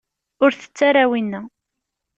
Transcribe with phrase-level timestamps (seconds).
[0.43, 1.41] Ur tett ara winna.